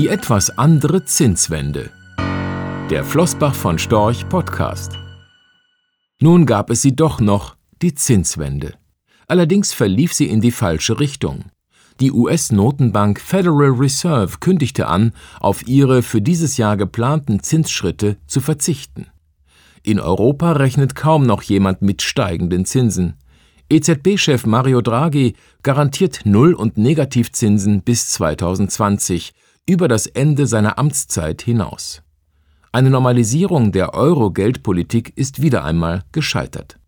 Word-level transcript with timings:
Die 0.00 0.08
etwas 0.08 0.56
andere 0.56 1.04
Zinswende. 1.04 1.90
Der 2.88 3.04
Flossbach 3.04 3.54
von 3.54 3.78
Storch 3.78 4.26
Podcast. 4.30 4.92
Nun 6.22 6.46
gab 6.46 6.70
es 6.70 6.80
sie 6.80 6.96
doch 6.96 7.20
noch, 7.20 7.54
die 7.82 7.92
Zinswende. 7.94 8.76
Allerdings 9.28 9.74
verlief 9.74 10.14
sie 10.14 10.30
in 10.30 10.40
die 10.40 10.52
falsche 10.52 11.00
Richtung. 11.00 11.50
Die 12.00 12.12
US-Notenbank 12.12 13.20
Federal 13.20 13.72
Reserve 13.72 14.38
kündigte 14.40 14.86
an, 14.86 15.12
auf 15.38 15.68
ihre 15.68 16.00
für 16.00 16.22
dieses 16.22 16.56
Jahr 16.56 16.78
geplanten 16.78 17.42
Zinsschritte 17.42 18.16
zu 18.26 18.40
verzichten. 18.40 19.08
In 19.82 20.00
Europa 20.00 20.52
rechnet 20.52 20.94
kaum 20.94 21.26
noch 21.26 21.42
jemand 21.42 21.82
mit 21.82 22.00
steigenden 22.00 22.64
Zinsen. 22.64 23.18
EZB-Chef 23.68 24.46
Mario 24.46 24.80
Draghi 24.80 25.34
garantiert 25.62 26.22
Null- 26.24 26.54
und 26.54 26.78
Negativzinsen 26.78 27.82
bis 27.82 28.08
2020, 28.08 29.34
über 29.66 29.88
das 29.88 30.06
Ende 30.06 30.46
seiner 30.46 30.78
Amtszeit 30.78 31.42
hinaus. 31.42 32.02
Eine 32.72 32.90
Normalisierung 32.90 33.72
der 33.72 33.94
Euro-Geldpolitik 33.94 35.12
ist 35.16 35.42
wieder 35.42 35.64
einmal 35.64 36.04
gescheitert. 36.12 36.78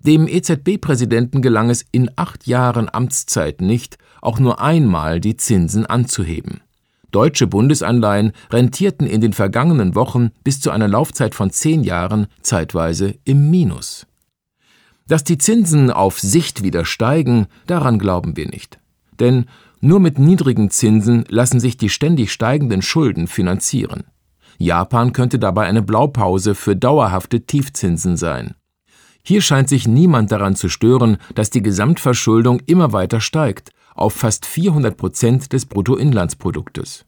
Dem 0.00 0.26
EZB-Präsidenten 0.26 1.42
gelang 1.42 1.70
es 1.70 1.84
in 1.92 2.10
acht 2.16 2.46
Jahren 2.46 2.88
Amtszeit 2.92 3.60
nicht, 3.60 3.98
auch 4.20 4.40
nur 4.40 4.60
einmal 4.60 5.20
die 5.20 5.36
Zinsen 5.36 5.86
anzuheben. 5.86 6.60
Deutsche 7.12 7.46
Bundesanleihen 7.46 8.32
rentierten 8.50 9.06
in 9.06 9.20
den 9.20 9.34
vergangenen 9.34 9.94
Wochen 9.94 10.30
bis 10.44 10.60
zu 10.60 10.70
einer 10.70 10.88
Laufzeit 10.88 11.34
von 11.34 11.50
zehn 11.50 11.84
Jahren 11.84 12.26
zeitweise 12.40 13.14
im 13.24 13.50
Minus. 13.50 14.06
Dass 15.06 15.22
die 15.22 15.38
Zinsen 15.38 15.90
auf 15.90 16.18
Sicht 16.18 16.62
wieder 16.62 16.84
steigen, 16.84 17.46
daran 17.66 17.98
glauben 17.98 18.36
wir 18.36 18.48
nicht. 18.48 18.78
Denn 19.20 19.46
nur 19.82 20.00
mit 20.00 20.18
niedrigen 20.18 20.70
Zinsen 20.70 21.24
lassen 21.28 21.60
sich 21.60 21.76
die 21.76 21.88
ständig 21.88 22.32
steigenden 22.32 22.80
Schulden 22.80 23.26
finanzieren. 23.26 24.04
Japan 24.56 25.12
könnte 25.12 25.40
dabei 25.40 25.66
eine 25.66 25.82
Blaupause 25.82 26.54
für 26.54 26.76
dauerhafte 26.76 27.44
Tiefzinsen 27.44 28.16
sein. 28.16 28.54
Hier 29.24 29.40
scheint 29.40 29.68
sich 29.68 29.88
niemand 29.88 30.30
daran 30.30 30.54
zu 30.54 30.68
stören, 30.68 31.18
dass 31.34 31.50
die 31.50 31.62
Gesamtverschuldung 31.62 32.60
immer 32.66 32.92
weiter 32.92 33.20
steigt, 33.20 33.70
auf 33.94 34.14
fast 34.14 34.46
400 34.46 34.96
Prozent 34.96 35.52
des 35.52 35.66
Bruttoinlandsproduktes. 35.66 37.04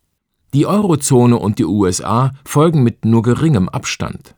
Die 0.52 0.66
Eurozone 0.66 1.36
und 1.36 1.58
die 1.58 1.64
USA 1.64 2.32
folgen 2.44 2.82
mit 2.82 3.04
nur 3.04 3.22
geringem 3.22 3.68
Abstand. 3.68 4.34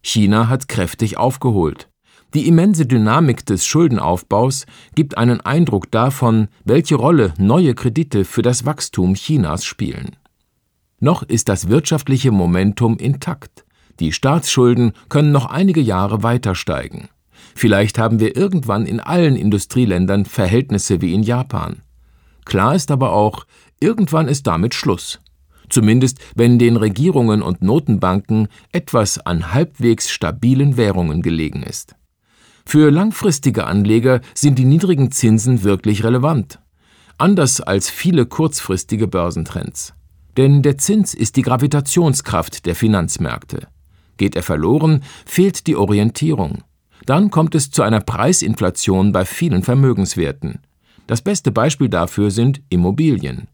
China 0.00 0.48
hat 0.48 0.68
kräftig 0.68 1.18
aufgeholt. 1.18 1.89
Die 2.32 2.46
immense 2.46 2.86
Dynamik 2.86 3.44
des 3.44 3.66
Schuldenaufbaus 3.66 4.66
gibt 4.94 5.18
einen 5.18 5.40
Eindruck 5.40 5.90
davon, 5.90 6.46
welche 6.64 6.94
Rolle 6.94 7.34
neue 7.38 7.74
Kredite 7.74 8.24
für 8.24 8.42
das 8.42 8.64
Wachstum 8.64 9.14
Chinas 9.14 9.64
spielen. 9.64 10.16
Noch 11.00 11.24
ist 11.24 11.48
das 11.48 11.68
wirtschaftliche 11.68 12.30
Momentum 12.30 12.98
intakt. 12.98 13.64
Die 13.98 14.12
Staatsschulden 14.12 14.92
können 15.08 15.32
noch 15.32 15.46
einige 15.46 15.80
Jahre 15.80 16.22
weiter 16.22 16.54
steigen. 16.54 17.08
Vielleicht 17.54 17.98
haben 17.98 18.20
wir 18.20 18.36
irgendwann 18.36 18.86
in 18.86 19.00
allen 19.00 19.34
Industrieländern 19.34 20.24
Verhältnisse 20.24 21.00
wie 21.00 21.12
in 21.14 21.24
Japan. 21.24 21.82
Klar 22.44 22.76
ist 22.76 22.92
aber 22.92 23.12
auch, 23.12 23.44
irgendwann 23.80 24.28
ist 24.28 24.46
damit 24.46 24.74
Schluss. 24.74 25.20
Zumindest 25.68 26.18
wenn 26.36 26.58
den 26.58 26.76
Regierungen 26.76 27.42
und 27.42 27.62
Notenbanken 27.62 28.48
etwas 28.72 29.18
an 29.18 29.52
halbwegs 29.52 30.10
stabilen 30.10 30.76
Währungen 30.76 31.22
gelegen 31.22 31.62
ist. 31.62 31.96
Für 32.64 32.90
langfristige 32.90 33.66
Anleger 33.66 34.20
sind 34.34 34.58
die 34.58 34.64
niedrigen 34.64 35.10
Zinsen 35.10 35.62
wirklich 35.62 36.04
relevant. 36.04 36.58
Anders 37.18 37.60
als 37.60 37.90
viele 37.90 38.26
kurzfristige 38.26 39.06
Börsentrends. 39.06 39.94
Denn 40.36 40.62
der 40.62 40.78
Zins 40.78 41.14
ist 41.14 41.36
die 41.36 41.42
Gravitationskraft 41.42 42.64
der 42.66 42.74
Finanzmärkte. 42.74 43.68
Geht 44.16 44.36
er 44.36 44.42
verloren, 44.42 45.02
fehlt 45.26 45.66
die 45.66 45.76
Orientierung. 45.76 46.62
Dann 47.06 47.30
kommt 47.30 47.54
es 47.54 47.70
zu 47.70 47.82
einer 47.82 48.00
Preisinflation 48.00 49.12
bei 49.12 49.24
vielen 49.24 49.62
Vermögenswerten. 49.62 50.60
Das 51.06 51.22
beste 51.22 51.50
Beispiel 51.50 51.88
dafür 51.88 52.30
sind 52.30 52.62
Immobilien. 52.68 53.48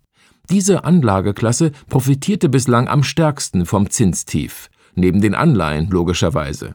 Diese 0.50 0.84
Anlageklasse 0.84 1.72
profitierte 1.89 2.49
bislang 2.49 2.87
am 2.87 3.03
stärksten 3.03 3.66
vom 3.66 3.91
Zinstief, 3.91 4.69
neben 4.95 5.21
den 5.21 5.34
Anleihen 5.34 5.89
logischerweise. 5.91 6.75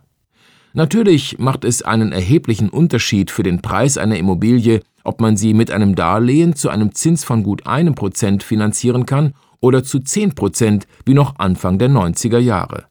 Natürlich 0.74 1.38
macht 1.38 1.66
es 1.66 1.82
einen 1.82 2.12
erheblichen 2.12 2.70
Unterschied 2.70 3.30
für 3.30 3.44
den 3.44 3.62
Preis 3.62 3.98
einer 3.98 4.18
Immobilie, 4.18 4.82
ob 5.04 5.20
man 5.20 5.36
sie 5.36 5.54
mit 5.54 5.72
einem 5.72 5.96
Darlehen 5.96 6.56
zu 6.56 6.70
einem 6.70 6.94
Zins 6.94 7.24
von 7.24 7.44
gut 7.44 7.68
einem 7.68 7.96
Prozent 7.96 8.44
finanzieren 8.44 9.06
kann 9.06 9.34
oder 9.59 9.84
zu 9.84 10.00
zehn 10.00 10.34
Prozent 10.34 10.88
wie 11.06 11.14
noch 11.14 11.40
Anfang 11.40 11.78
der 11.78 11.90
90er 11.90 12.40
Jahre. 12.40 12.86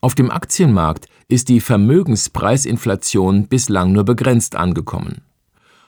Auf 0.00 0.14
dem 0.14 0.30
Aktienmarkt 0.30 1.06
ist 1.28 1.48
die 1.48 1.60
Vermögenspreisinflation 1.60 3.48
bislang 3.48 3.92
nur 3.92 4.04
begrenzt 4.04 4.56
angekommen. 4.56 5.22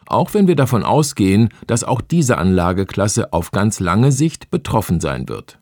Auch 0.07 0.35
wenn 0.35 0.47
wir 0.47 0.57
davon 0.57 0.85
ausgehen, 0.85 1.51
dass 1.67 1.85
auch 1.85 2.01
diese 2.01 2.39
Anlageklasse 2.39 3.33
auf 3.33 3.51
ganz 3.51 3.81
lange 3.81 4.13
Sicht 4.13 4.51
betroffen 4.51 5.01
sein 5.01 5.29
wird. 5.29 5.59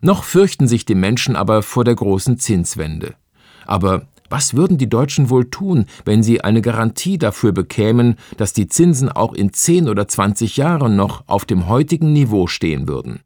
Noch 0.00 0.24
fürchten 0.24 0.66
sich 0.66 0.84
die 0.84 0.94
Menschen 0.94 1.36
aber 1.36 1.62
vor 1.62 1.84
der 1.84 1.94
großen 1.94 2.38
Zinswende. 2.38 3.14
Aber 3.66 4.06
was 4.28 4.54
würden 4.54 4.78
die 4.78 4.88
Deutschen 4.88 5.30
wohl 5.30 5.50
tun, 5.50 5.86
wenn 6.04 6.22
sie 6.22 6.40
eine 6.40 6.62
Garantie 6.62 7.18
dafür 7.18 7.52
bekämen, 7.52 8.16
dass 8.36 8.52
die 8.52 8.66
Zinsen 8.66 9.08
auch 9.10 9.32
in 9.32 9.52
10 9.52 9.88
oder 9.88 10.08
20 10.08 10.56
Jahren 10.56 10.96
noch 10.96 11.24
auf 11.26 11.44
dem 11.44 11.68
heutigen 11.68 12.12
Niveau 12.12 12.46
stehen 12.46 12.88
würden? 12.88 13.20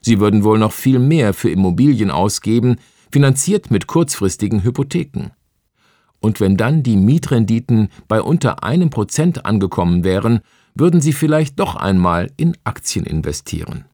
Sie 0.00 0.18
würden 0.18 0.44
wohl 0.44 0.58
noch 0.58 0.72
viel 0.72 0.98
mehr 0.98 1.34
für 1.34 1.50
Immobilien 1.50 2.10
ausgeben, 2.10 2.76
finanziert 3.12 3.70
mit 3.70 3.86
kurzfristigen 3.86 4.62
Hypotheken. 4.62 5.32
Und 6.20 6.40
wenn 6.40 6.56
dann 6.56 6.82
die 6.82 6.96
Mietrenditen 6.96 7.88
bei 8.08 8.20
unter 8.20 8.62
einem 8.62 8.90
Prozent 8.90 9.46
angekommen 9.46 10.04
wären, 10.04 10.40
würden 10.74 11.00
sie 11.00 11.12
vielleicht 11.12 11.58
doch 11.58 11.76
einmal 11.76 12.30
in 12.36 12.56
Aktien 12.64 13.04
investieren. 13.04 13.86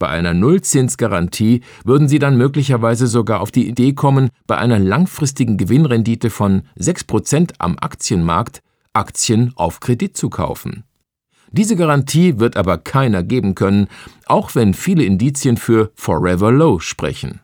Bei 0.00 0.08
einer 0.08 0.32
Nullzinsgarantie 0.32 1.60
würden 1.84 2.08
Sie 2.08 2.18
dann 2.18 2.38
möglicherweise 2.38 3.06
sogar 3.06 3.42
auf 3.42 3.50
die 3.50 3.68
Idee 3.68 3.92
kommen, 3.92 4.30
bei 4.46 4.56
einer 4.56 4.78
langfristigen 4.78 5.58
Gewinnrendite 5.58 6.30
von 6.30 6.62
6% 6.78 7.52
am 7.58 7.76
Aktienmarkt 7.78 8.62
Aktien 8.94 9.52
auf 9.56 9.78
Kredit 9.80 10.16
zu 10.16 10.30
kaufen. 10.30 10.84
Diese 11.52 11.76
Garantie 11.76 12.38
wird 12.38 12.56
aber 12.56 12.78
keiner 12.78 13.22
geben 13.22 13.54
können, 13.54 13.88
auch 14.24 14.54
wenn 14.54 14.72
viele 14.72 15.04
Indizien 15.04 15.58
für 15.58 15.92
Forever 15.96 16.50
Low 16.50 16.78
sprechen. 16.78 17.40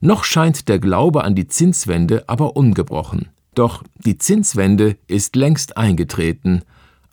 Noch 0.00 0.24
scheint 0.24 0.68
der 0.68 0.80
Glaube 0.80 1.22
an 1.22 1.36
die 1.36 1.46
Zinswende 1.46 2.28
aber 2.28 2.56
ungebrochen. 2.56 3.28
Doch 3.54 3.84
die 4.04 4.18
Zinswende 4.18 4.96
ist 5.06 5.36
längst 5.36 5.76
eingetreten 5.76 6.62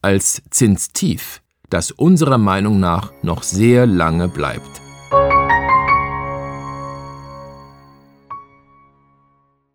als 0.01 0.41
Zinstief 0.49 1.43
das 1.69 1.91
unserer 1.91 2.37
Meinung 2.37 2.79
nach 2.79 3.11
noch 3.21 3.43
sehr 3.43 3.85
lange 3.85 4.27
bleibt. 4.27 4.81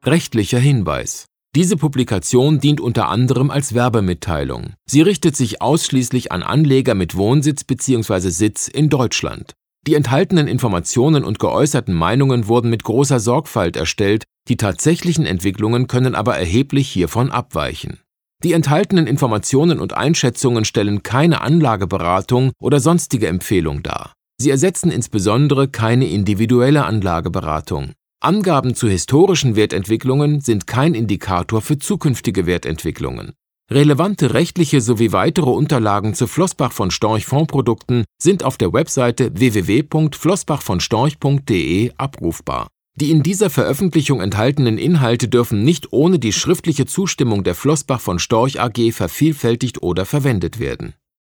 Rechtlicher 0.05 0.59
Hinweis 0.59 1.27
diese 1.55 1.77
Publikation 1.77 2.59
dient 2.59 2.81
unter 2.81 3.09
anderem 3.09 3.49
als 3.53 3.75
Werbemitteilung. 3.75 4.75
Sie 4.87 5.03
richtet 5.03 5.37
sich 5.37 5.63
ausschließlich 5.63 6.33
an 6.33 6.43
Anleger 6.43 6.97
mit 6.97 7.15
Wohnsitz 7.15 7.63
bzw. 7.63 8.31
Sitz 8.31 8.67
in 8.67 8.89
Deutschland. 8.89 9.53
Die 9.87 9.95
enthaltenen 9.95 10.49
Informationen 10.49 11.23
und 11.23 11.39
geäußerten 11.39 11.95
Meinungen 11.95 12.49
wurden 12.49 12.71
mit 12.71 12.83
großer 12.83 13.21
Sorgfalt 13.21 13.77
erstellt, 13.77 14.25
die 14.49 14.57
tatsächlichen 14.57 15.27
Entwicklungen 15.27 15.87
können 15.87 16.17
aber 16.17 16.37
erheblich 16.37 16.89
hiervon 16.89 17.31
abweichen. 17.31 18.01
Die 18.45 18.53
enthaltenen 18.53 19.07
Informationen 19.07 19.81
und 19.81 19.95
Einschätzungen 19.95 20.67
stellen 20.67 21.03
keine 21.03 21.41
Anlageberatung 21.41 22.53
oder 22.61 22.79
sonstige 22.79 23.27
Empfehlung 23.27 23.83
dar. 23.83 24.13
Sie 24.39 24.51
ersetzen 24.51 24.91
insbesondere 24.91 25.69
keine 25.69 26.07
individuelle 26.07 26.85
Anlageberatung. 26.85 27.93
Angaben 28.21 28.75
zu 28.75 28.87
historischen 28.87 29.57
Wertentwicklungen 29.57 30.43
sind 30.43 30.67
kein 30.67 30.93
Indikator 30.93 31.63
für 31.63 31.79
zukünftige 31.79 32.45
Wertentwicklungen. 32.45 33.33
Relevante 33.71 34.35
rechtliche 34.35 34.83
sowie 34.83 35.13
weitere 35.13 35.49
Unterlagen 35.49 36.13
zu 36.13 36.27
Flossbach 36.27 36.73
von 36.73 36.91
Storch 36.91 37.25
Fondprodukten 37.25 38.05
sind 38.21 38.45
auf 38.45 38.59
der 38.59 38.75
Webseite 38.75 39.31
www.flossbachvonstorch.de 39.35 41.93
abrufbar. 41.97 42.69
Die 42.97 43.11
in 43.11 43.25
dieser 43.25 43.51
Veröffentlichung 43.51 44.21
enthaltenen 44.21 44.79
Inhalte 44.79 45.27
dürfen 45.27 45.65
nicht 45.65 45.93
ohne 45.93 46.21
die 46.21 46.33
schriftliche 46.33 46.87
Zustimmung 46.87 47.43
der 47.43 47.57
Flossbach 47.57 48.01
von 48.01 48.21
Storch 48.21 48.61
AG 48.61 48.93
vervielfältigt 48.93 49.83
oder 49.83 50.05
verwendet 50.05 50.61
werden 50.61 50.95